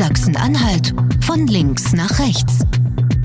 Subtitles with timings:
[0.00, 2.60] Sachsen-Anhalt von links nach rechts.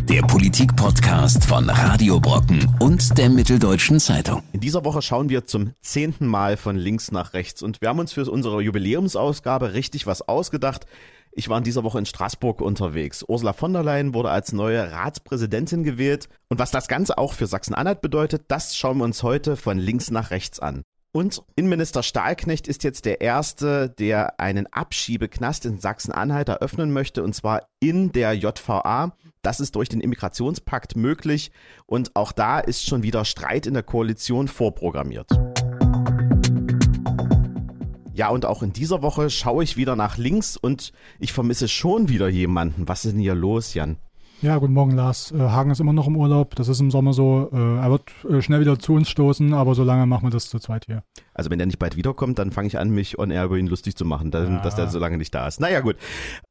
[0.10, 4.44] Der Politik-Podcast von Radio Brocken und der Mitteldeutschen Zeitung.
[4.52, 8.00] In dieser Woche schauen wir zum zehnten Mal von links nach rechts und wir haben
[8.00, 10.86] uns für unsere Jubiläumsausgabe richtig was ausgedacht.
[11.32, 13.24] Ich war in dieser Woche in Straßburg unterwegs.
[13.26, 16.28] Ursula von der Leyen wurde als neue Ratspräsidentin gewählt.
[16.50, 20.12] Und was das Ganze auch für Sachsen-Anhalt bedeutet, das schauen wir uns heute von links
[20.12, 20.84] nach rechts an.
[21.16, 27.34] Und Innenminister Stahlknecht ist jetzt der Erste, der einen Abschiebeknast in Sachsen-Anhalt eröffnen möchte, und
[27.34, 29.16] zwar in der JVA.
[29.42, 31.54] Das ist durch den Immigrationspakt möglich
[31.86, 35.30] und auch da ist schon wieder Streit in der Koalition vorprogrammiert.
[38.14, 42.10] Ja, und auch in dieser Woche schaue ich wieder nach links und ich vermisse schon
[42.10, 42.90] wieder jemanden.
[42.90, 44.00] Was ist denn hier los, Jan?
[44.42, 45.32] Ja, guten Morgen, Lars.
[45.32, 46.56] Äh, Hagen ist immer noch im Urlaub.
[46.56, 47.50] Das ist im Sommer so.
[47.54, 50.60] Äh, er wird äh, schnell wieder zu uns stoßen, aber solange machen wir das zu
[50.60, 51.04] zweit hier.
[51.34, 53.68] Also wenn er nicht bald wiederkommt, dann fange ich an, mich on air über ihn
[53.68, 54.60] lustig zu machen, dass, ja.
[54.60, 55.60] dass der so lange nicht da ist.
[55.60, 55.96] Naja, gut.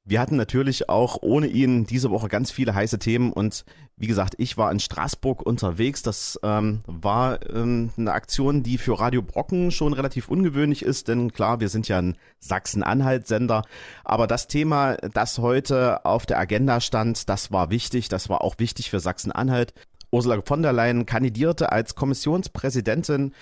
[0.06, 3.64] Wir hatten natürlich auch ohne ihn diese Woche ganz viele heiße Themen und
[3.96, 6.02] wie gesagt, ich war in Straßburg unterwegs.
[6.02, 11.32] Das ähm, war ähm, eine Aktion, die für Radio Brocken schon relativ ungewöhnlich ist, denn
[11.32, 13.62] klar, wir sind ja ein Sachsen-Anhalt-Sender.
[14.04, 18.08] Aber das Thema, das heute auf der Agenda stand, das war wichtig.
[18.08, 19.72] Das war auch wichtig für Sachsen-Anhalt.
[20.10, 23.32] Ursula von der Leyen kandidierte als Kommissionspräsidentin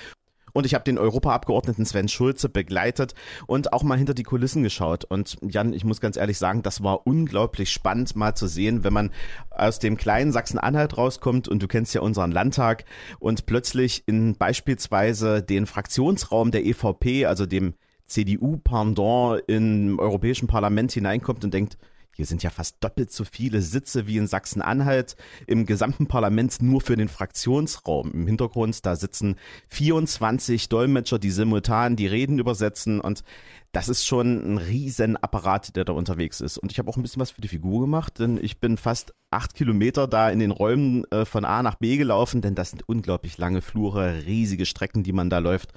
[0.53, 3.14] und ich habe den Europaabgeordneten Sven Schulze begleitet
[3.47, 5.05] und auch mal hinter die Kulissen geschaut.
[5.05, 8.92] Und Jan, ich muss ganz ehrlich sagen, das war unglaublich spannend mal zu sehen, wenn
[8.92, 9.11] man
[9.50, 12.84] aus dem kleinen Sachsen-Anhalt rauskommt und du kennst ja unseren Landtag
[13.19, 17.75] und plötzlich in beispielsweise den Fraktionsraum der EVP, also dem
[18.06, 21.78] CDU-Pendant im Europäischen Parlament hineinkommt und denkt,
[22.14, 26.80] hier sind ja fast doppelt so viele Sitze wie in Sachsen-Anhalt im gesamten Parlament nur
[26.80, 28.12] für den Fraktionsraum.
[28.12, 29.36] Im Hintergrund, da sitzen
[29.70, 33.24] 24 Dolmetscher, die simultan die Reden übersetzen und
[33.72, 36.58] das ist schon ein Riesenapparat, der da unterwegs ist.
[36.58, 39.14] Und ich habe auch ein bisschen was für die Figur gemacht, denn ich bin fast
[39.30, 42.86] acht Kilometer da in den Räumen äh, von A nach B gelaufen, denn das sind
[42.86, 45.72] unglaublich lange Flure, riesige Strecken, die man da läuft.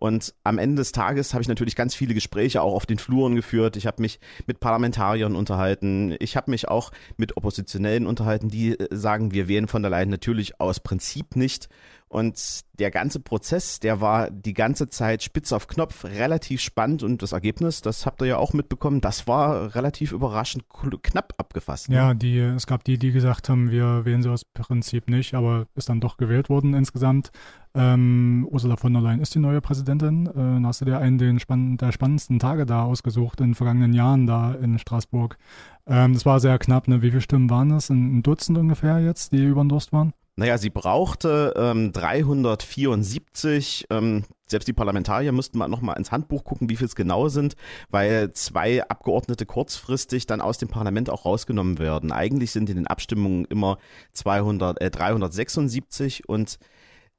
[0.00, 3.36] Und am Ende des Tages habe ich natürlich ganz viele Gespräche auch auf den Fluren
[3.36, 3.76] geführt.
[3.76, 6.16] Ich habe mich mit Parlamentariern unterhalten.
[6.20, 10.08] Ich habe mich auch mit Oppositionellen unterhalten, die äh, sagen, wir wählen von der Leyen
[10.08, 11.68] natürlich aus Prinzip nicht.
[12.12, 17.22] Und der ganze Prozess, der war die ganze Zeit spitz auf Knopf, relativ spannend und
[17.22, 20.64] das Ergebnis, das habt ihr ja auch mitbekommen, das war relativ überraschend
[21.04, 21.88] knapp abgefasst.
[21.88, 21.94] Ne?
[21.94, 25.66] Ja, die, es gab die, die gesagt haben, wir wählen sie aus Prinzip nicht, aber
[25.76, 27.30] ist dann doch gewählt worden insgesamt.
[27.74, 30.26] Ähm, Ursula von der Leyen ist die neue Präsidentin.
[30.26, 33.92] Äh, hast du dir einen den spann der spannendsten Tage da ausgesucht in den vergangenen
[33.92, 35.38] Jahren da in Straßburg.
[35.86, 37.02] Ähm, das war sehr knapp, ne?
[37.02, 37.88] Wie viele Stimmen waren das?
[37.88, 40.12] Ein Dutzend ungefähr jetzt, die über den Durst waren?
[40.40, 43.88] Naja, sie brauchte ähm, 374.
[43.90, 47.56] Ähm, selbst die Parlamentarier müssten mal nochmal ins Handbuch gucken, wie viel es genau sind,
[47.90, 52.10] weil zwei Abgeordnete kurzfristig dann aus dem Parlament auch rausgenommen werden.
[52.10, 53.76] Eigentlich sind in den Abstimmungen immer
[54.14, 56.58] 200, äh, 376 und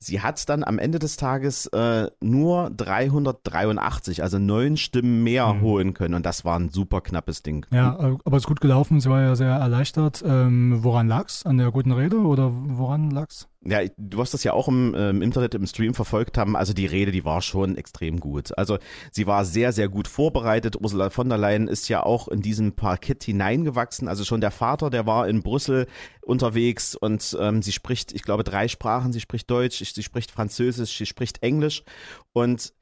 [0.04, 5.62] Sie hat dann am Ende des Tages äh, nur 383, also neun Stimmen mehr mhm.
[5.62, 6.16] holen können.
[6.16, 7.68] Und das war ein super knappes Ding.
[7.70, 9.00] Ja, aber es ist gut gelaufen.
[9.00, 10.24] Sie war ja sehr erleichtert.
[10.26, 11.46] Ähm, woran lag's?
[11.46, 13.48] An der guten Rede oder woran lag's?
[13.64, 16.56] Ja, du hast das ja auch im, äh, im Internet, im Stream verfolgt haben.
[16.56, 18.58] Also die Rede, die war schon extrem gut.
[18.58, 18.80] Also
[19.12, 20.78] sie war sehr, sehr gut vorbereitet.
[20.82, 24.08] Ursula von der Leyen ist ja auch in diesen Parkett hineingewachsen.
[24.08, 25.86] Also schon der Vater, der war in Brüssel
[26.22, 29.14] unterwegs und ähm, sie spricht, ich glaube, drei Sprachen.
[29.14, 31.84] Sie spricht Deutsch, sie spricht Französisch, sie spricht Englisch
[32.34, 32.74] und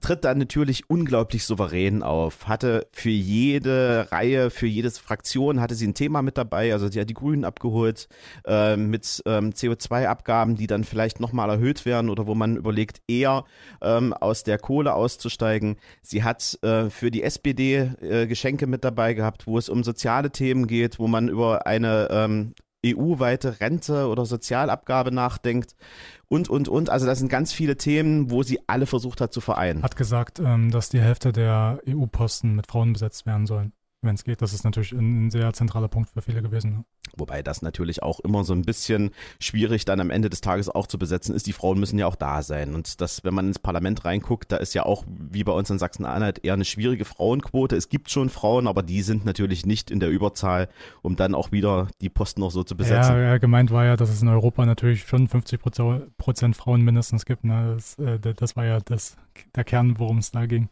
[0.00, 5.86] tritt dann natürlich unglaublich souverän auf, hatte für jede Reihe, für jedes Fraktion hatte sie
[5.86, 8.08] ein Thema mit dabei, also sie hat die Grünen abgeholt
[8.46, 13.44] äh, mit ähm, CO2-Abgaben, die dann vielleicht nochmal erhöht werden oder wo man überlegt, eher
[13.80, 15.76] ähm, aus der Kohle auszusteigen.
[16.02, 20.30] Sie hat äh, für die SPD äh, Geschenke mit dabei gehabt, wo es um soziale
[20.30, 25.74] Themen geht, wo man über eine ähm, EU-weite Rente oder Sozialabgabe nachdenkt
[26.28, 26.90] und, und, und.
[26.90, 29.82] Also das sind ganz viele Themen, wo sie alle versucht hat zu vereinen.
[29.82, 33.72] Hat gesagt, ähm, dass die Hälfte der EU-Posten mit Frauen besetzt werden sollen
[34.02, 34.42] wenn es geht.
[34.42, 36.70] Das ist natürlich ein sehr zentraler Punkt für viele gewesen.
[36.70, 36.84] Ne?
[37.16, 40.86] Wobei das natürlich auch immer so ein bisschen schwierig dann am Ende des Tages auch
[40.86, 41.46] zu besetzen ist.
[41.46, 42.74] Die Frauen müssen ja auch da sein.
[42.74, 45.78] Und das, wenn man ins Parlament reinguckt, da ist ja auch, wie bei uns in
[45.78, 47.76] Sachsen-Anhalt, eher eine schwierige Frauenquote.
[47.76, 50.68] Es gibt schon Frauen, aber die sind natürlich nicht in der Überzahl,
[51.02, 53.16] um dann auch wieder die Posten noch so zu besetzen.
[53.16, 55.60] Ja, gemeint war ja, dass es in Europa natürlich schon 50
[56.16, 57.44] Prozent Frauen mindestens gibt.
[57.44, 57.74] Ne?
[57.74, 59.16] Das, äh, das war ja das,
[59.56, 60.68] der Kern, worum es da ging.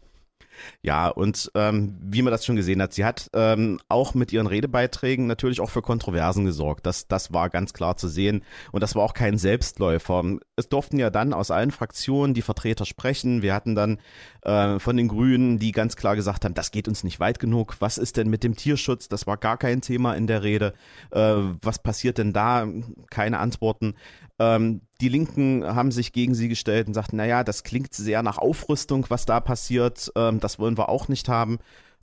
[0.83, 4.47] Ja, und ähm, wie man das schon gesehen hat, sie hat ähm, auch mit ihren
[4.47, 6.87] Redebeiträgen natürlich auch für Kontroversen gesorgt.
[6.87, 8.43] Das, das war ganz klar zu sehen.
[8.73, 10.25] Und das war auch kein Selbstläufer.
[10.57, 13.43] Es durften ja dann aus allen Fraktionen die Vertreter sprechen.
[13.43, 13.99] Wir hatten dann
[14.43, 17.77] äh, von den Grünen, die ganz klar gesagt haben, das geht uns nicht weit genug.
[17.81, 19.09] Was ist denn mit dem Tierschutz?
[19.09, 20.73] Das war gar kein Thema in der Rede.
[21.11, 22.67] Äh, was passiert denn da?
[23.11, 23.95] Keine Antworten.
[24.39, 28.39] Ähm, die Linken haben sich gegen sie gestellt und sagten, naja, das klingt sehr nach
[28.39, 30.13] Aufrüstung, was da passiert.
[30.17, 31.59] Ähm, das wollen wir auch nicht haben.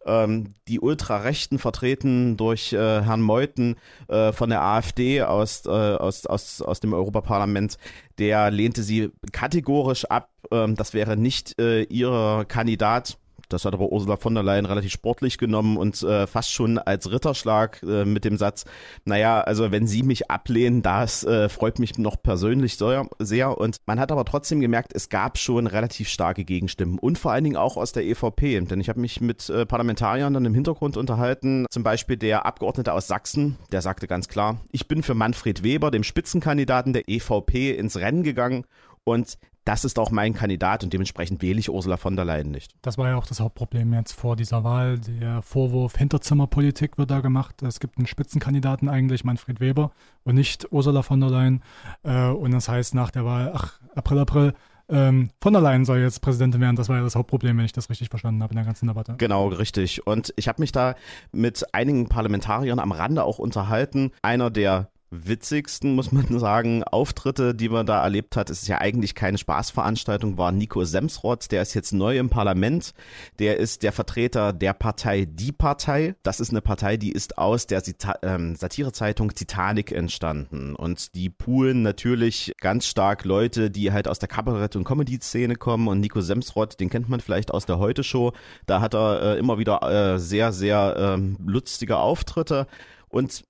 [0.05, 3.75] Ähm, die Ultrarechten vertreten durch äh, Herrn Meuthen
[4.09, 7.77] äh, von der AfD aus, äh, aus, aus, aus dem Europaparlament,
[8.17, 10.29] der lehnte sie kategorisch ab.
[10.51, 13.17] Ähm, das wäre nicht äh, ihr Kandidat
[13.53, 17.11] das hat aber Ursula von der Leyen relativ sportlich genommen und äh, fast schon als
[17.11, 18.65] Ritterschlag äh, mit dem Satz,
[19.05, 23.57] naja, also wenn Sie mich ablehnen, das äh, freut mich noch persönlich sehr.
[23.57, 27.43] Und man hat aber trotzdem gemerkt, es gab schon relativ starke Gegenstimmen und vor allen
[27.43, 28.59] Dingen auch aus der EVP.
[28.61, 32.93] Denn ich habe mich mit äh, Parlamentariern dann im Hintergrund unterhalten, zum Beispiel der Abgeordnete
[32.93, 37.71] aus Sachsen, der sagte ganz klar, ich bin für Manfred Weber, dem Spitzenkandidaten der EVP,
[37.71, 38.65] ins Rennen gegangen
[39.03, 42.75] und das ist auch mein Kandidat und dementsprechend wähle ich Ursula von der Leyen nicht.
[42.81, 44.99] Das war ja auch das Hauptproblem jetzt vor dieser Wahl.
[44.99, 47.61] Der Vorwurf Hinterzimmerpolitik wird da gemacht.
[47.61, 49.91] Es gibt einen Spitzenkandidaten eigentlich, Manfred Weber,
[50.25, 51.63] und nicht Ursula von der Leyen.
[52.03, 54.53] Äh, und das heißt nach der Wahl, ach, April, April,
[54.89, 56.75] ähm, von der Leyen soll jetzt Präsidentin werden.
[56.75, 59.15] Das war ja das Hauptproblem, wenn ich das richtig verstanden habe in der ganzen Debatte.
[59.17, 60.05] Genau, richtig.
[60.05, 60.95] Und ich habe mich da
[61.31, 64.11] mit einigen Parlamentariern am Rande auch unterhalten.
[64.21, 68.49] Einer der witzigsten, muss man sagen, Auftritte, die man da erlebt hat.
[68.49, 71.51] Es ist ja eigentlich keine Spaßveranstaltung, war Nico Semsrott.
[71.51, 72.93] Der ist jetzt neu im Parlament.
[73.39, 76.15] Der ist der Vertreter der Partei Die Partei.
[76.23, 77.83] Das ist eine Partei, die ist aus der
[78.23, 80.75] ähm, Satirezeitung Titanic entstanden.
[80.75, 85.87] Und die poolen natürlich ganz stark Leute, die halt aus der Kabarett- und Comedy-Szene kommen.
[85.87, 88.33] Und Nico Semsrott, den kennt man vielleicht aus der Heute-Show.
[88.65, 92.67] Da hat er äh, immer wieder äh, sehr, sehr ähm, lustige Auftritte.
[93.09, 93.43] Und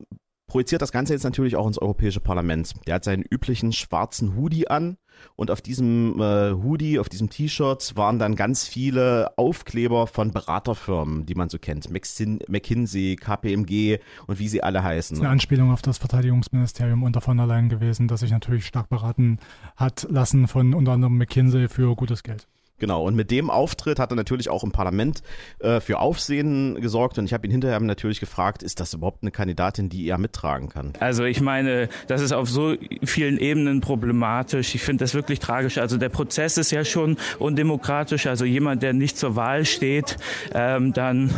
[0.47, 2.73] projiziert das Ganze jetzt natürlich auch ins Europäische Parlament.
[2.87, 4.97] Der hat seinen üblichen schwarzen Hoodie an
[5.35, 11.25] und auf diesem äh, Hoodie, auf diesem T-Shirt waren dann ganz viele Aufkleber von Beraterfirmen,
[11.25, 11.89] die man so kennt.
[11.89, 15.15] McKinsey, KPMG und wie sie alle heißen.
[15.15, 18.65] Das ist eine Anspielung auf das Verteidigungsministerium unter von der Leyen gewesen, das sich natürlich
[18.65, 19.39] stark beraten
[19.75, 22.47] hat lassen von unter anderem McKinsey für gutes Geld.
[22.79, 25.21] Genau, und mit dem Auftritt hat er natürlich auch im Parlament
[25.59, 29.31] äh, für Aufsehen gesorgt und ich habe ihn hinterher natürlich gefragt, ist das überhaupt eine
[29.31, 30.93] Kandidatin, die er mittragen kann?
[30.99, 34.75] Also ich meine, das ist auf so vielen Ebenen problematisch.
[34.75, 35.77] Ich finde das wirklich tragisch.
[35.77, 38.27] Also der Prozess ist ja schon undemokratisch.
[38.27, 40.17] Also jemand, der nicht zur Wahl steht,
[40.53, 41.29] ähm, dann,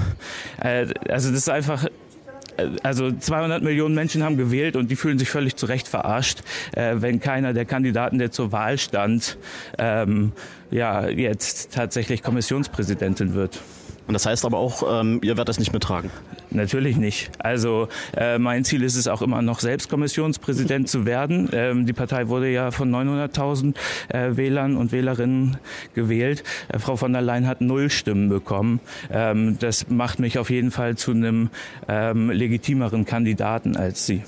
[0.59, 1.85] äh, also das ist einfach
[2.83, 6.39] also 200 Millionen Menschen haben gewählt und die fühlen sich völlig zu Recht verarscht,
[6.75, 9.37] äh, wenn keiner der Kandidaten, der zur Wahl stand,
[9.77, 10.31] ähm,
[10.71, 13.61] ja, jetzt tatsächlich Kommissionspräsidentin wird.
[14.07, 16.11] Und das heißt aber auch, ähm, ihr werdet das nicht mittragen?
[16.51, 17.31] Natürlich nicht.
[17.39, 21.49] Also äh, mein Ziel ist es auch immer noch selbst Kommissionspräsident zu werden.
[21.51, 23.75] Ähm, die Partei wurde ja von 900.000
[24.09, 25.57] äh, Wählern und Wählerinnen
[25.93, 26.43] gewählt.
[26.69, 28.79] Äh, Frau von der Leyen hat null Stimmen bekommen.
[29.11, 31.49] Ähm, das macht mich auf jeden Fall zu einem
[31.87, 34.23] ähm, legitimeren Kandidaten als sie.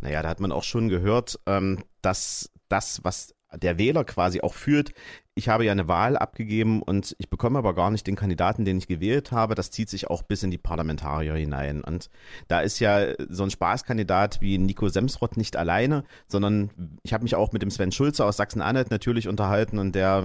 [0.00, 4.54] Naja, da hat man auch schon gehört, ähm, dass das, was der Wähler quasi auch
[4.54, 4.92] führt,
[5.36, 8.78] ich habe ja eine Wahl abgegeben und ich bekomme aber gar nicht den Kandidaten, den
[8.78, 9.56] ich gewählt habe.
[9.56, 11.82] Das zieht sich auch bis in die Parlamentarier hinein.
[11.82, 12.08] Und
[12.46, 16.70] da ist ja so ein Spaßkandidat wie Nico Semsrott nicht alleine, sondern
[17.02, 20.24] ich habe mich auch mit dem Sven Schulze aus Sachsen-Anhalt natürlich unterhalten und der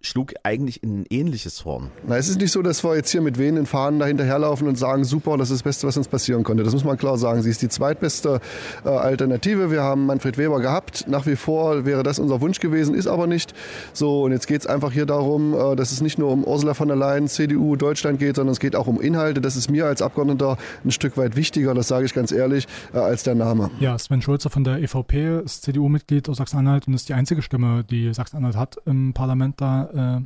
[0.00, 1.90] schlug eigentlich in ein ähnliches Horn.
[2.06, 5.04] Na, es ist nicht so, dass wir jetzt hier mit wehenden Fahnen dahinterherlaufen und sagen,
[5.04, 6.62] super, das ist das Beste, was uns passieren konnte.
[6.62, 7.42] Das muss man klar sagen.
[7.42, 8.40] Sie ist die zweitbeste
[8.86, 9.70] äh, Alternative.
[9.70, 11.06] Wir haben Manfred Weber gehabt.
[11.08, 13.52] Nach wie vor wäre das unser Wunsch gewesen, ist aber nicht
[13.92, 14.22] so.
[14.22, 16.74] Und jetzt Jetzt geht es einfach hier darum, äh, dass es nicht nur um Ursula
[16.74, 19.40] von der Leyen, CDU, Deutschland geht, sondern es geht auch um Inhalte.
[19.40, 22.98] Das ist mir als Abgeordneter ein Stück weit wichtiger, das sage ich ganz ehrlich, äh,
[22.98, 23.72] als der Name.
[23.80, 27.82] Ja, Sven Schulze von der EVP ist CDU-Mitglied aus Sachsen-Anhalt und ist die einzige Stimme,
[27.82, 30.22] die Sachsen-Anhalt hat im Parlament da.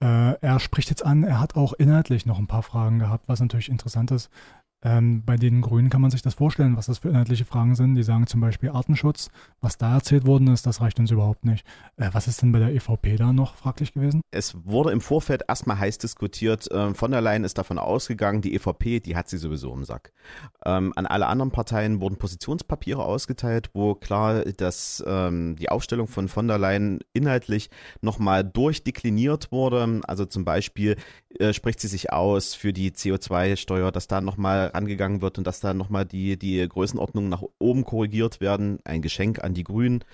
[0.00, 3.38] Äh, er spricht jetzt an, er hat auch inhaltlich noch ein paar Fragen gehabt, was
[3.38, 4.28] natürlich interessant ist.
[4.86, 7.96] Ähm, bei den Grünen kann man sich das vorstellen, was das für inhaltliche Fragen sind.
[7.96, 9.30] Die sagen zum Beispiel Artenschutz.
[9.60, 11.66] Was da erzählt worden ist, das reicht uns überhaupt nicht.
[11.96, 14.20] Äh, was ist denn bei der EVP da noch fraglich gewesen?
[14.30, 16.68] Es wurde im Vorfeld erstmal heiß diskutiert.
[16.70, 20.12] Ähm, von der Leyen ist davon ausgegangen, die EVP, die hat sie sowieso im Sack.
[20.64, 26.28] Ähm, an alle anderen Parteien wurden Positionspapiere ausgeteilt, wo klar dass ähm, die Aufstellung von
[26.28, 27.70] von der Leyen inhaltlich
[28.02, 30.00] nochmal durchdekliniert wurde.
[30.06, 30.96] Also zum Beispiel
[31.40, 35.60] äh, spricht sie sich aus für die CO2-Steuer, dass da nochmal angegangen wird und dass
[35.60, 38.78] da nochmal die, die Größenordnungen nach oben korrigiert werden.
[38.84, 40.04] Ein Geschenk an die Grünen.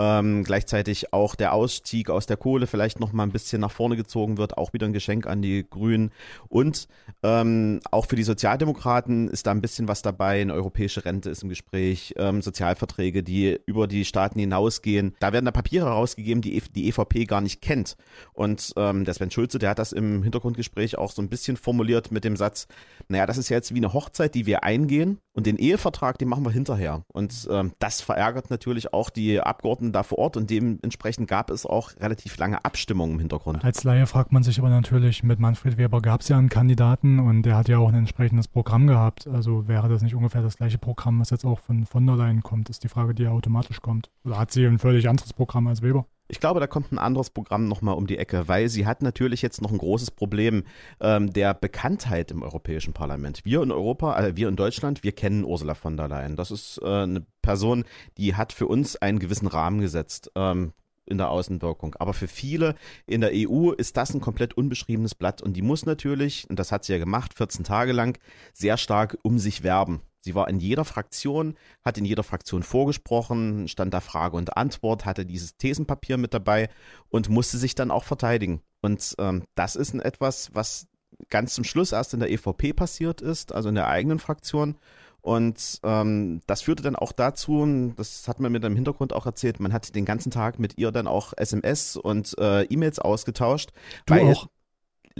[0.00, 3.96] Ähm, gleichzeitig auch der Ausstieg aus der Kohle vielleicht noch mal ein bisschen nach vorne
[3.96, 6.10] gezogen wird, auch wieder ein Geschenk an die Grünen.
[6.48, 6.88] Und
[7.22, 10.40] ähm, auch für die Sozialdemokraten ist da ein bisschen was dabei.
[10.40, 15.14] Eine europäische Rente ist im Gespräch, ähm, Sozialverträge, die über die Staaten hinausgehen.
[15.20, 17.98] Da werden da Papiere herausgegeben, die die EVP gar nicht kennt.
[18.32, 22.10] Und ähm, der Sven Schulze, der hat das im Hintergrundgespräch auch so ein bisschen formuliert
[22.10, 22.68] mit dem Satz,
[23.08, 26.44] naja, das ist jetzt wie eine Hochzeit, die wir eingehen und den Ehevertrag, den machen
[26.44, 27.04] wir hinterher.
[27.08, 31.66] Und ähm, das verärgert natürlich auch die Abgeordneten da vor Ort und dementsprechend gab es
[31.66, 33.64] auch relativ lange Abstimmungen im Hintergrund.
[33.64, 37.18] Als Laie fragt man sich aber natürlich, mit Manfred Weber gab es ja einen Kandidaten
[37.18, 39.26] und der hat ja auch ein entsprechendes Programm gehabt.
[39.26, 42.42] Also wäre das nicht ungefähr das gleiche Programm, was jetzt auch von von der Leyen
[42.42, 44.10] kommt, ist die Frage, die ja automatisch kommt.
[44.24, 46.06] Oder hat sie ein völlig anderes Programm als Weber?
[46.30, 49.42] Ich glaube, da kommt ein anderes Programm nochmal um die Ecke, weil sie hat natürlich
[49.42, 50.62] jetzt noch ein großes Problem
[51.00, 53.44] ähm, der Bekanntheit im Europäischen Parlament.
[53.44, 56.36] Wir in Europa, äh, wir in Deutschland, wir kennen Ursula von der Leyen.
[56.36, 57.84] Das ist äh, eine Person,
[58.16, 60.30] die hat für uns einen gewissen Rahmen gesetzt.
[60.36, 60.72] Ähm,
[61.06, 61.96] in der Außenwirkung.
[61.98, 65.84] Aber für viele in der EU ist das ein komplett unbeschriebenes Blatt und die muss
[65.84, 68.16] natürlich, und das hat sie ja gemacht, 14 Tage lang,
[68.52, 70.02] sehr stark um sich werben.
[70.20, 75.04] Sie war in jeder Fraktion, hat in jeder Fraktion vorgesprochen, stand da Frage und Antwort,
[75.04, 76.68] hatte dieses Thesenpapier mit dabei
[77.08, 78.60] und musste sich dann auch verteidigen.
[78.82, 80.86] Und ähm, das ist ein etwas, was
[81.28, 84.76] ganz zum Schluss erst in der EVP passiert ist, also in der eigenen Fraktion.
[85.22, 89.26] Und ähm, das führte dann auch dazu, das hat man mir dann im Hintergrund auch
[89.26, 93.70] erzählt, man hat den ganzen Tag mit ihr dann auch SMS und äh, E-Mails ausgetauscht.
[94.06, 94.46] Du weil, auch?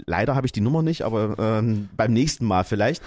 [0.05, 3.01] Leider habe ich die Nummer nicht, aber ähm, beim nächsten Mal vielleicht.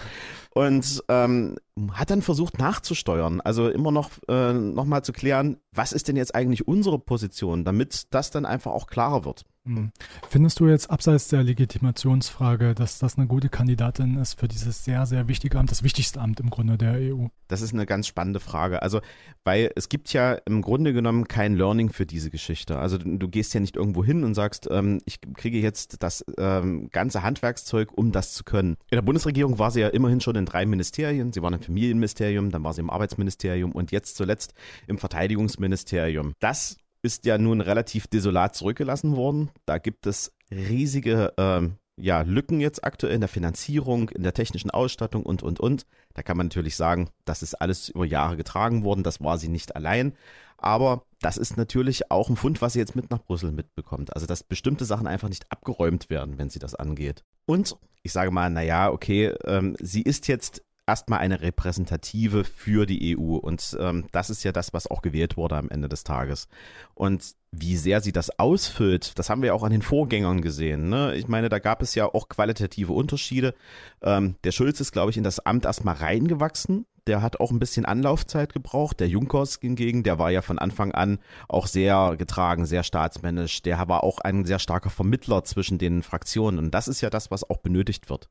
[0.50, 1.56] Und ähm,
[1.92, 6.14] hat dann versucht nachzusteuern, also immer noch, äh, noch mal zu klären, was ist denn
[6.14, 9.44] jetzt eigentlich unsere Position, damit das dann einfach auch klarer wird.
[9.66, 9.92] Hm.
[10.28, 15.06] Findest du jetzt abseits der Legitimationsfrage, dass das eine gute Kandidatin ist für dieses sehr,
[15.06, 17.28] sehr wichtige Amt, das wichtigste Amt im Grunde der EU?
[17.48, 18.82] Das ist eine ganz spannende Frage.
[18.82, 19.00] Also,
[19.42, 22.78] weil es gibt ja im Grunde genommen kein Learning für diese Geschichte.
[22.78, 26.24] Also du, du gehst ja nicht irgendwo hin und sagst, ähm, ich kriege jetzt das
[26.36, 28.76] ähm, ganze Handwerkszeug, um das zu können.
[28.90, 31.32] In der Bundesregierung war sie ja immerhin schon in drei Ministerien.
[31.32, 34.52] Sie war im Familienministerium, dann war sie im Arbeitsministerium und jetzt zuletzt
[34.86, 36.34] im Verteidigungsministerium.
[36.38, 39.50] Das ist ja nun relativ desolat zurückgelassen worden.
[39.66, 44.70] Da gibt es riesige ähm, ja, Lücken jetzt aktuell in der Finanzierung, in der technischen
[44.70, 45.86] Ausstattung und, und, und.
[46.14, 49.48] Da kann man natürlich sagen, das ist alles über Jahre getragen worden, das war sie
[49.48, 50.14] nicht allein.
[50.56, 54.14] Aber das ist natürlich auch ein Fund, was sie jetzt mit nach Brüssel mitbekommt.
[54.14, 57.22] Also, dass bestimmte Sachen einfach nicht abgeräumt werden, wenn sie das angeht.
[57.44, 63.16] Und ich sage mal, naja, okay, ähm, sie ist jetzt erstmal eine Repräsentative für die
[63.16, 63.36] EU.
[63.36, 66.48] Und ähm, das ist ja das, was auch gewählt wurde am Ende des Tages.
[66.94, 70.88] Und wie sehr sie das ausfüllt, das haben wir auch an den Vorgängern gesehen.
[70.88, 71.14] Ne?
[71.14, 73.54] Ich meine, da gab es ja auch qualitative Unterschiede.
[74.02, 76.86] Ähm, der Schulz ist, glaube ich, in das Amt erstmal reingewachsen.
[77.06, 78.98] Der hat auch ein bisschen Anlaufzeit gebraucht.
[78.98, 83.62] Der Junkers hingegen, der war ja von Anfang an auch sehr getragen, sehr staatsmännisch.
[83.62, 86.58] Der war auch ein sehr starker Vermittler zwischen den Fraktionen.
[86.58, 88.30] Und das ist ja das, was auch benötigt wird.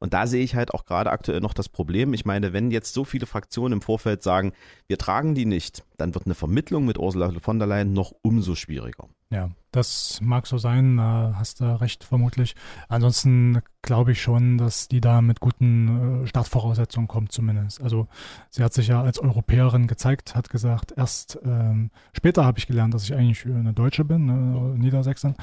[0.00, 2.14] Und da sehe ich halt auch gerade aktuell noch das Problem.
[2.14, 4.52] Ich meine, wenn jetzt so viele Fraktionen im Vorfeld sagen,
[4.88, 8.54] wir tragen die nicht, dann wird eine Vermittlung mit Ursula von der Leyen noch umso
[8.54, 9.08] schwieriger.
[9.30, 12.56] Ja, das mag so sein, hast du recht vermutlich.
[12.88, 17.82] Ansonsten glaube ich schon, dass die da mit guten äh, Startvoraussetzungen kommt zumindest.
[17.82, 18.08] Also
[18.50, 22.92] sie hat sich ja als Europäerin gezeigt, hat gesagt, erst ähm, später habe ich gelernt,
[22.92, 25.34] dass ich eigentlich eine Deutsche bin, ne, Niedersächsin.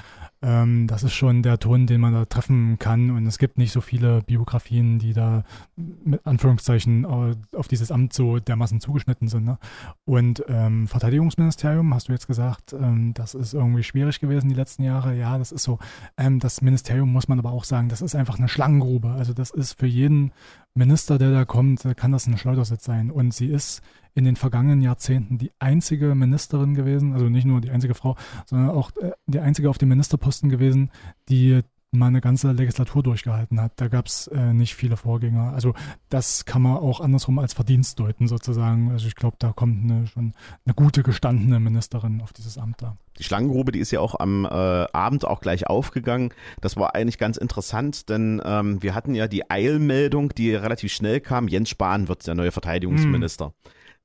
[0.41, 3.72] Ähm, das ist schon der Ton, den man da treffen kann und es gibt nicht
[3.72, 5.44] so viele Biografien, die da
[5.75, 9.46] mit Anführungszeichen auf dieses Amt so dermaßen zugeschnitten sind.
[9.46, 9.58] Ne?
[10.06, 14.84] Und ähm, Verteidigungsministerium, hast du jetzt gesagt, ähm, das ist irgendwie schwierig gewesen die letzten
[14.84, 15.15] Jahre.
[15.15, 15.79] Ja, das ist so.
[16.17, 19.12] Ähm, das Ministerium muss man aber auch sagen, das ist einfach eine Schlangengrube.
[19.12, 20.32] Also das ist für jeden
[20.74, 23.10] Minister, der da kommt, kann das ein Schleudersitz sein.
[23.10, 23.82] Und sie ist
[24.14, 28.16] in den vergangenen Jahrzehnten die einzige Ministerin gewesen, also nicht nur die einzige Frau,
[28.46, 30.92] sondern auch äh, die einzige auf dem Ministerposten gewesen,
[31.30, 33.74] die mal eine ganze Legislatur durchgehalten hat.
[33.77, 35.53] Da gab es äh, nicht viele Vorgänger.
[35.53, 35.74] Also
[36.10, 38.91] das kann man auch andersrum als Verdienst deuten sozusagen.
[38.91, 40.34] Also ich glaube, da kommt eine, schon
[40.65, 42.98] eine gute gestandene Ministerin auf dieses Amt da.
[43.17, 46.34] Die Schlangengrube, die ist ja auch am äh, Abend auch gleich aufgegangen.
[46.62, 51.22] Das war eigentlich ganz interessant, denn ähm, wir hatten ja die Eilmeldung, die relativ schnell
[51.22, 51.48] kam.
[51.48, 53.46] Jens Spahn wird der neue Verteidigungsminister.
[53.46, 53.53] Hm.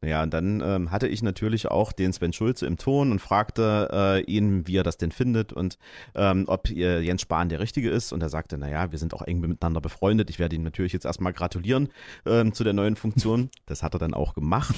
[0.04, 3.88] Ja, und dann ähm, hatte ich natürlich auch den Sven Schulze im Ton und fragte
[3.92, 5.78] äh, ihn, wie er das denn findet und
[6.16, 8.12] ähm, ob äh, Jens Spahn der Richtige ist.
[8.12, 10.28] Und er sagte, naja, wir sind auch eng miteinander befreundet.
[10.28, 11.88] Ich werde ihm natürlich jetzt erstmal gratulieren
[12.26, 13.50] ähm, zu der neuen Funktion.
[13.66, 14.74] Das hat er dann auch gemacht.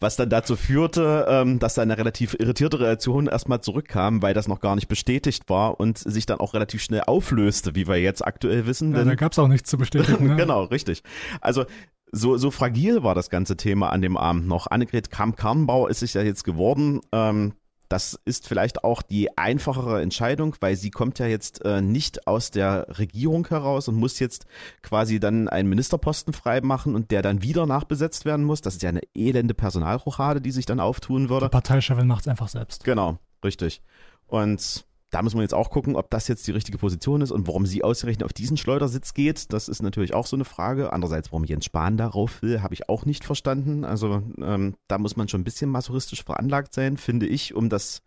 [0.00, 4.46] was dann dazu führte, ähm, dass da eine relativ irritierte Reaktion erstmal zurückkam, weil das
[4.46, 8.24] noch gar nicht bestätigt war und sich dann auch relativ schnell auflöste, wie wir jetzt
[8.24, 8.94] aktuell wissen.
[8.94, 10.18] Ja, da gab es auch nichts zu bestätigen.
[10.28, 10.36] Ne?
[10.36, 11.02] genau, richtig.
[11.40, 11.64] Also
[12.12, 14.66] so, so fragil war das ganze Thema an dem Abend noch.
[14.66, 17.00] Annegret Kramp-Karrenbauer ist sich ja jetzt geworden.
[17.12, 17.54] Ähm,
[17.88, 22.50] das ist vielleicht auch die einfachere Entscheidung, weil sie kommt ja jetzt äh, nicht aus
[22.50, 24.46] der Regierung heraus und muss jetzt
[24.82, 28.60] quasi dann einen Ministerposten freimachen und der dann wieder nachbesetzt werden muss.
[28.60, 31.46] Das ist ja eine elende Personalrochade, die sich dann auftun würde.
[31.46, 32.84] Die Parteichefin macht es einfach selbst.
[32.84, 33.80] Genau, richtig.
[34.26, 37.46] Und da muss man jetzt auch gucken, ob das jetzt die richtige Position ist und
[37.46, 39.52] warum sie ausgerechnet auf diesen Schleudersitz geht.
[39.52, 40.92] Das ist natürlich auch so eine Frage.
[40.92, 43.84] Andererseits, warum Jens Spahn darauf will, habe ich auch nicht verstanden.
[43.84, 48.02] Also ähm, da muss man schon ein bisschen masochistisch veranlagt sein, finde ich, um das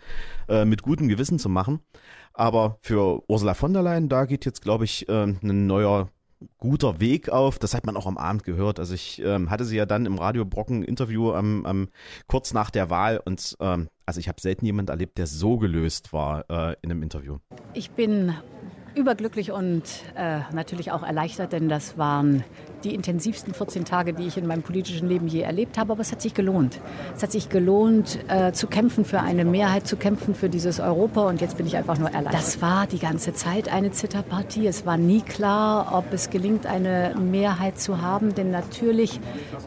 [0.48, 1.80] äh, mit gutem Gewissen zu machen.
[2.34, 6.10] Aber für Ursula von der Leyen, da geht jetzt, glaube ich, äh, ein neuer
[6.58, 7.60] guter Weg auf.
[7.60, 8.80] Das hat man auch am Abend gehört.
[8.80, 11.90] Also ich ähm, hatte sie ja dann im Radio Brocken Interview am, am
[12.28, 16.12] kurz nach der Wahl und ähm, also ich habe selten jemand erlebt, der so gelöst
[16.12, 17.38] war äh, in einem Interview.
[17.74, 18.34] Ich bin
[18.96, 19.84] überglücklich und
[20.16, 22.44] äh, natürlich auch erleichtert, denn das waren
[22.84, 25.94] die intensivsten 14 Tage, die ich in meinem politischen Leben je erlebt habe.
[25.94, 26.80] Aber es hat sich gelohnt.
[27.16, 31.28] Es hat sich gelohnt, äh, zu kämpfen für eine Mehrheit, zu kämpfen für dieses Europa.
[31.28, 32.34] Und jetzt bin ich einfach nur erleichtert.
[32.34, 34.68] Das war die ganze Zeit eine Zitterpartie.
[34.68, 38.34] Es war nie klar, ob es gelingt, eine Mehrheit zu haben.
[38.36, 39.20] Denn natürlich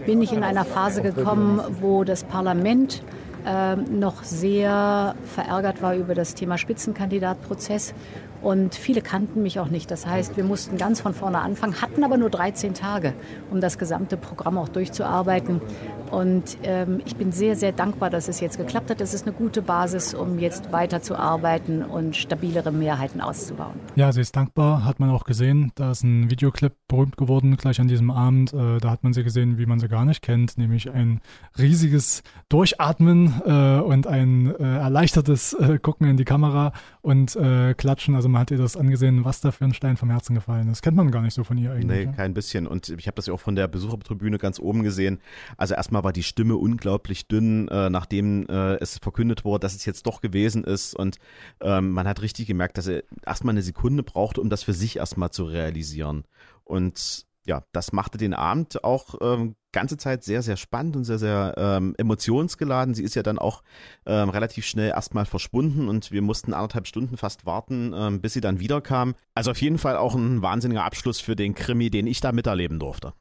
[0.06, 3.02] bin ich in einer Phase gekommen, wo das Parlament
[3.46, 7.94] äh, noch sehr verärgert war über das Thema Spitzenkandidatprozess
[8.44, 9.90] und viele kannten mich auch nicht.
[9.90, 13.14] Das heißt, wir mussten ganz von vorne anfangen, hatten aber nur 13 Tage,
[13.50, 15.62] um das gesamte Programm auch durchzuarbeiten.
[16.10, 19.00] Und ähm, ich bin sehr, sehr dankbar, dass es jetzt geklappt hat.
[19.00, 23.74] Das ist eine gute Basis, um jetzt weiterzuarbeiten und stabilere Mehrheiten auszubauen.
[23.96, 25.72] Ja, sie ist dankbar, hat man auch gesehen.
[25.74, 28.52] Da ist ein Videoclip berühmt geworden, gleich an diesem Abend.
[28.52, 31.20] Äh, da hat man sie gesehen, wie man sie gar nicht kennt, nämlich ein
[31.58, 38.14] riesiges Durchatmen äh, und ein äh, erleichtertes äh, Gucken in die Kamera und äh, Klatschen.
[38.14, 40.82] Also man hat ihr das angesehen, was da für ein Stein vom Herzen gefallen ist.
[40.82, 42.08] Kennt man gar nicht so von ihr eigentlich.
[42.08, 42.66] Nee, kein bisschen.
[42.66, 45.20] Und ich habe das ja auch von der Besuchertribüne ganz oben gesehen.
[45.56, 49.84] Also erstmal war die Stimme unglaublich dünn, äh, nachdem äh, es verkündet wurde, dass es
[49.84, 50.94] jetzt doch gewesen ist.
[50.94, 51.18] Und
[51.60, 54.96] ähm, man hat richtig gemerkt, dass er erstmal eine Sekunde brauchte, um das für sich
[54.96, 56.24] erstmal zu realisieren.
[56.64, 61.18] Und ja, das machte den Abend auch ähm, ganze Zeit sehr, sehr spannend und sehr,
[61.18, 62.94] sehr ähm, emotionsgeladen.
[62.94, 63.62] Sie ist ja dann auch
[64.06, 68.40] ähm, relativ schnell erstmal verschwunden und wir mussten anderthalb Stunden fast warten, ähm, bis sie
[68.40, 69.14] dann wiederkam.
[69.34, 72.78] Also auf jeden Fall auch ein wahnsinniger Abschluss für den Krimi, den ich da miterleben
[72.78, 73.12] durfte.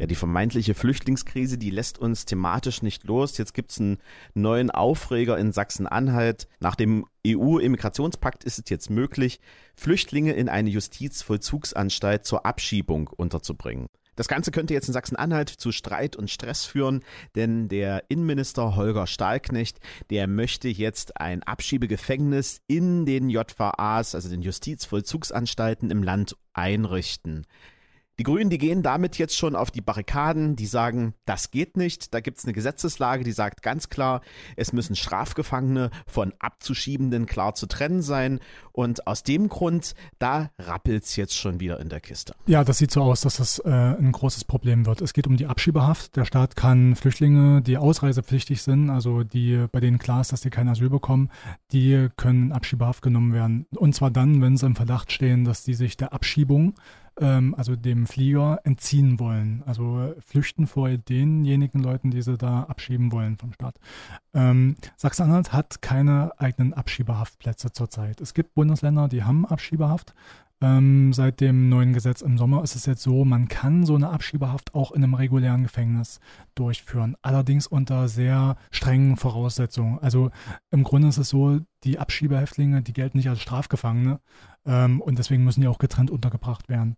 [0.00, 3.36] Ja, die vermeintliche Flüchtlingskrise, die lässt uns thematisch nicht los.
[3.36, 3.98] Jetzt gibt es einen
[4.32, 6.48] neuen Aufreger in Sachsen-Anhalt.
[6.58, 9.40] Nach dem EU-Immigrationspakt ist es jetzt möglich,
[9.76, 13.88] Flüchtlinge in eine Justizvollzugsanstalt zur Abschiebung unterzubringen.
[14.16, 19.06] Das Ganze könnte jetzt in Sachsen-Anhalt zu Streit und Stress führen, denn der Innenminister Holger
[19.06, 27.44] Stahlknecht, der möchte jetzt ein Abschiebegefängnis in den JVAs, also den Justizvollzugsanstalten im Land einrichten.
[28.20, 32.12] Die Grünen, die gehen damit jetzt schon auf die Barrikaden, die sagen, das geht nicht.
[32.12, 34.20] Da gibt es eine Gesetzeslage, die sagt ganz klar,
[34.56, 38.40] es müssen Strafgefangene von Abzuschiebenden klar zu trennen sein.
[38.72, 42.34] Und aus dem Grund, da rappelt es jetzt schon wieder in der Kiste.
[42.44, 45.00] Ja, das sieht so aus, dass das äh, ein großes Problem wird.
[45.00, 46.14] Es geht um die Abschiebehaft.
[46.16, 50.50] Der Staat kann Flüchtlinge, die ausreisepflichtig sind, also die, bei denen klar ist, dass sie
[50.50, 51.30] kein Asyl bekommen,
[51.72, 53.66] die können Abschiebehaft genommen werden.
[53.74, 56.74] Und zwar dann, wenn sie im Verdacht stehen, dass die sich der Abschiebung
[57.18, 59.62] ähm, also dem Flieger entziehen wollen.
[59.66, 63.76] Also flüchten vor denjenigen Leuten, die sie da abschieben wollen vom Staat.
[64.34, 68.20] Ähm, Sachsen-Anhalt hat keine eigenen Abschiebehaftplätze zurzeit.
[68.20, 70.14] Es gibt Bundesländer, die haben Abschiebehaft.
[70.62, 74.10] Ähm, seit dem neuen Gesetz im Sommer ist es jetzt so, man kann so eine
[74.10, 76.20] Abschiebehaft auch in einem regulären Gefängnis
[76.54, 77.16] durchführen.
[77.22, 79.98] Allerdings unter sehr strengen Voraussetzungen.
[80.00, 80.30] Also
[80.70, 84.20] im Grunde ist es so, die Abschiebehäftlinge, die gelten nicht als Strafgefangene
[84.66, 86.96] ähm, und deswegen müssen die auch getrennt untergebracht werden.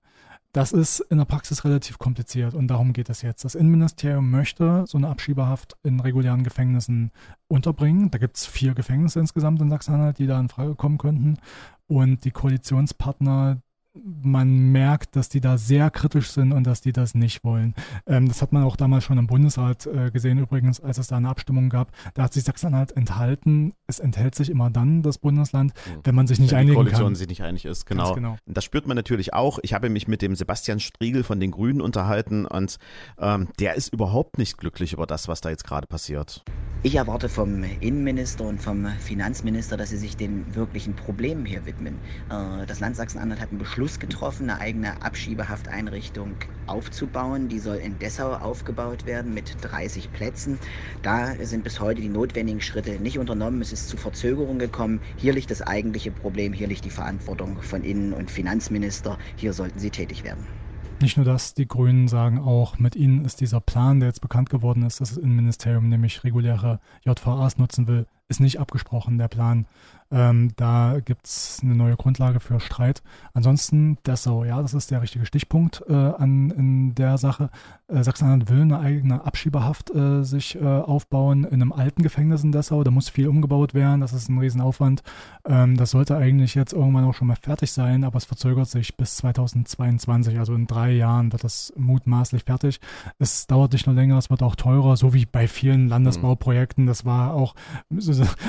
[0.55, 3.43] Das ist in der Praxis relativ kompliziert und darum geht es jetzt.
[3.43, 7.11] Das Innenministerium möchte so eine Abschiebehaft in regulären Gefängnissen
[7.49, 8.11] unterbringen.
[8.11, 11.39] Da gibt es vier Gefängnisse insgesamt in Sachsen-Anhalt, die da in Frage kommen könnten.
[11.87, 13.63] Und die Koalitionspartner,
[13.95, 17.75] man merkt, dass die da sehr kritisch sind und dass die das nicht wollen.
[18.07, 21.17] Ähm, das hat man auch damals schon im Bundesrat äh, gesehen, übrigens, als es da
[21.17, 21.93] eine Abstimmung gab.
[22.15, 23.75] Da hat sich Sachsen-Anhalt enthalten.
[23.87, 26.01] Es enthält sich immer dann, das Bundesland, mhm.
[26.05, 27.15] wenn man sich nicht wenn einigen die Koalition kann.
[27.15, 28.15] sich nicht einig ist, genau.
[28.15, 28.37] genau.
[28.47, 29.59] Das spürt man natürlich auch.
[29.63, 32.79] Ich habe mich mit dem Sebastian Striegel von den Grünen unterhalten und
[33.19, 36.45] ähm, der ist überhaupt nicht glücklich über das, was da jetzt gerade passiert.
[36.85, 42.03] Ich erwarte vom Innenminister und vom Finanzminister, dass sie sich den wirklichen Problemen hier widmen.
[42.29, 47.49] Äh, das Land Sachsen-Anhalt hat einen Beschluss getroffen, eine eigene Abschiebehafteinrichtung aufzubauen.
[47.49, 50.59] Die soll in Dessau aufgebaut werden mit 30 Plätzen.
[51.03, 53.63] Da sind bis heute die notwendigen Schritte nicht unternommen.
[53.63, 55.03] Es ist zu Verzögerungen gekommen.
[55.15, 59.19] Hier liegt das eigentliche Problem, hier liegt die Verantwortung von Innen- und Finanzminister.
[59.37, 60.49] Hier sollten sie tätig werden.
[61.03, 64.51] Nicht nur das, die Grünen sagen auch, mit ihnen ist dieser Plan, der jetzt bekannt
[64.51, 69.67] geworden ist, dass das Innenministerium nämlich reguläre JVAs nutzen will, ist nicht abgesprochen, der Plan.
[70.13, 73.03] Ähm, da gibt es eine neue Grundlage für Streit.
[73.33, 77.49] Ansonsten Dessau, ja, das ist der richtige Stichpunkt äh, an, in der Sache.
[77.89, 82.53] Äh, Sachsen-Anhalt will eine eigene Abschiebehaft äh, sich äh, aufbauen in einem alten Gefängnis in
[82.53, 82.85] Dessau.
[82.85, 85.03] Da muss viel umgebaut werden, das ist ein Riesenaufwand.
[85.47, 88.99] Ähm, das sollte eigentlich jetzt irgendwann auch schon mal fertig sein, aber es verzögert sich
[88.99, 92.81] bis 2022, also in drei Jahren wird das mutmaßlich fertig.
[93.19, 96.87] Es dauert nicht nur länger, es wird auch teurer, so wie bei vielen Landesbauprojekten.
[96.87, 97.55] Das war auch,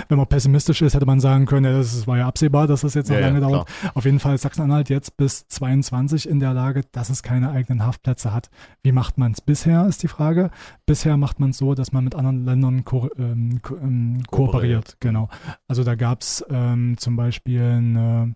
[0.09, 2.81] wenn man pessimistisch ist, hätte man sagen können, können, ja, das war ja absehbar, dass
[2.81, 3.69] das jetzt noch ja, lange ja, dauert.
[3.93, 7.86] Auf jeden Fall ist Sachsen-Anhalt jetzt bis 22 in der Lage, dass es keine eigenen
[7.86, 8.49] Haftplätze hat.
[8.81, 10.49] Wie macht man es bisher, ist die Frage.
[10.86, 14.31] Bisher macht man es so, dass man mit anderen Ländern ko ähm, ko ähm, kooperiert.
[14.31, 14.97] kooperiert.
[14.99, 15.29] Genau.
[15.67, 18.36] Also da gab es ähm, zum Beispiel eine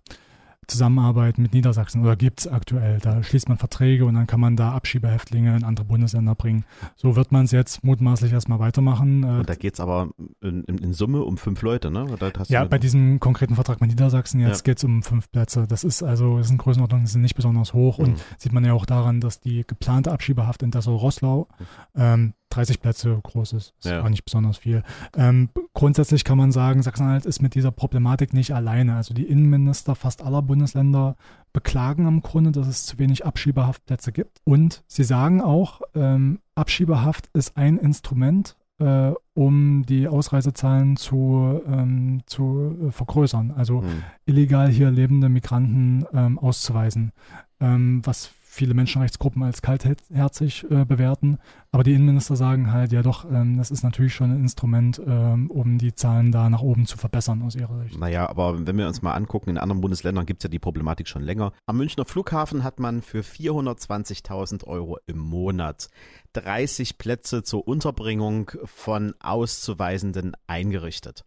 [0.68, 3.00] Zusammenarbeit mit Niedersachsen oder gibt es aktuell.
[3.00, 6.66] Da schließt man Verträge und dann kann man da Abschiebehäftlinge in andere Bundesländer bringen.
[6.96, 9.24] So wird man es jetzt mutmaßlich erstmal weitermachen.
[9.24, 10.10] Äh, und da geht es aber
[10.42, 12.08] in, in, Summe um fünf Leute, ne?
[12.48, 14.72] ja, bei diesem konkreten Vertrag mit Niedersachsen jetzt ja.
[14.72, 15.68] geht es um fünf Plätze.
[15.68, 18.06] Das ist also, das sind Größenordnungen, die sind nicht besonders hoch mhm.
[18.06, 21.66] und sieht man ja auch daran, dass die geplante Abschiebehaft in Dessau-Rosslau mhm.
[21.96, 23.74] ähm, 30 Plätze groß ist.
[23.82, 24.04] Das ja.
[24.04, 24.84] auch nicht besonders viel.
[25.16, 28.96] Ähm, grundsätzlich kann man sagen, Sachsen-Anhalt ist mit dieser Problematik nicht alleine.
[28.96, 31.16] Also die Innenminister fast aller Bundesländer
[31.54, 34.40] beklagen im Grunde, dass es zu wenig Abschiebehaftplätze gibt.
[34.44, 42.22] Und sie sagen auch, ähm, Abschiebehaft ist ein Instrument, äh, um die Ausreisezahlen zu, ähm,
[42.26, 44.04] zu äh, vergrößern, also mhm.
[44.26, 47.12] illegal hier lebende Migranten ähm, auszuweisen,
[47.60, 51.38] ähm, was viele Menschenrechtsgruppen als kaltherzig äh, bewerten.
[51.72, 55.50] Aber die Innenminister sagen halt, ja doch, ähm, das ist natürlich schon ein Instrument, ähm,
[55.52, 57.98] um die Zahlen da nach oben zu verbessern aus ihrer Sicht.
[57.98, 61.08] Naja, aber wenn wir uns mal angucken, in anderen Bundesländern gibt es ja die Problematik
[61.08, 61.54] schon länger.
[61.68, 65.90] Am Münchner Flughafen hat man für 420.000 Euro im Monat
[66.34, 71.24] 30 Plätze zur Unterbringung von Auszuweisenden eingerichtet.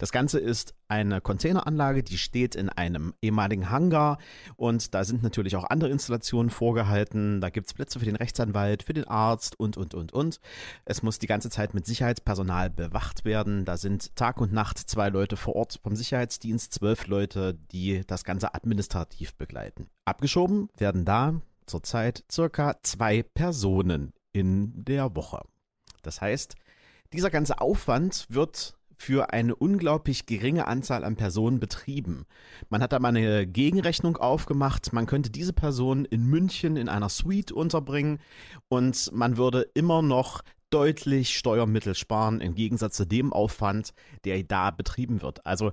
[0.00, 4.16] Das Ganze ist eine Containeranlage, die steht in einem ehemaligen Hangar
[4.56, 7.42] und da sind natürlich auch andere Installationen vorgehalten.
[7.42, 10.40] Da gibt es Plätze für den Rechtsanwalt, für den Arzt und, und, und, und.
[10.86, 13.66] Es muss die ganze Zeit mit Sicherheitspersonal bewacht werden.
[13.66, 18.24] Da sind Tag und Nacht zwei Leute vor Ort vom Sicherheitsdienst, zwölf Leute, die das
[18.24, 19.90] Ganze administrativ begleiten.
[20.06, 25.42] Abgeschoben werden da zurzeit circa zwei Personen in der Woche.
[26.00, 26.54] Das heißt,
[27.12, 32.26] dieser ganze Aufwand wird für eine unglaublich geringe Anzahl an Personen betrieben.
[32.68, 37.08] Man hat da mal eine Gegenrechnung aufgemacht, man könnte diese Person in München in einer
[37.08, 38.18] Suite unterbringen
[38.68, 44.70] und man würde immer noch deutlich Steuermittel sparen im Gegensatz zu dem Aufwand, der da
[44.70, 45.46] betrieben wird.
[45.46, 45.72] Also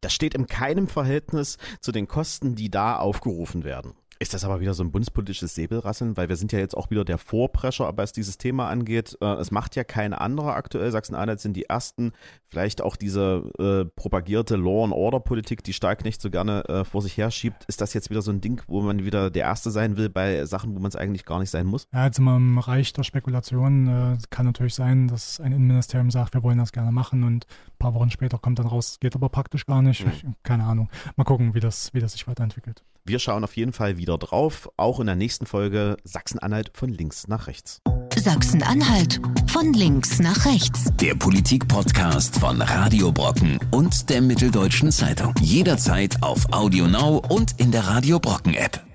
[0.00, 3.92] das steht in keinem Verhältnis zu den Kosten, die da aufgerufen werden.
[4.20, 7.04] Ist das aber wieder so ein bundespolitisches Säbelrasseln, weil wir sind ja jetzt auch wieder
[7.04, 9.16] der Vorprescher, was dieses Thema angeht.
[9.20, 10.90] Äh, es macht ja kein anderer aktuell.
[10.90, 12.12] Sachsen-Anhalt sind die ersten.
[12.48, 16.84] Vielleicht auch diese äh, propagierte Law and Order Politik, die Stark nicht so gerne äh,
[16.84, 17.64] vor sich herschiebt.
[17.68, 20.44] Ist das jetzt wieder so ein Ding, wo man wieder der Erste sein will bei
[20.46, 21.86] Sachen, wo man es eigentlich gar nicht sein muss?
[21.92, 23.86] Ja, jetzt immer im Reich der Spekulation.
[23.86, 27.78] Äh, kann natürlich sein, dass ein Innenministerium sagt, wir wollen das gerne machen und ein
[27.78, 30.04] paar Wochen später kommt dann raus, geht aber praktisch gar nicht.
[30.04, 30.34] Mhm.
[30.42, 30.88] Keine Ahnung.
[31.14, 32.82] Mal gucken, wie das, wie das sich weiterentwickelt.
[33.08, 37.26] Wir schauen auf jeden Fall wieder drauf, auch in der nächsten Folge Sachsen-Anhalt von links
[37.26, 37.80] nach rechts.
[38.14, 39.18] Sachsen-Anhalt
[39.50, 40.92] von links nach rechts.
[41.00, 45.32] Der Politik-Podcast von Radio Brocken und der Mitteldeutschen Zeitung.
[45.40, 48.87] Jederzeit auf Audio Now und in der Radio Brocken App.